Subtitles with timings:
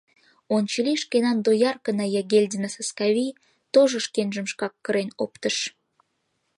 [0.55, 3.35] Ончылий шкенан дояркына, Ягельдина Саскавий,
[3.73, 5.57] тожо шкенжым шкак кырен оптыш.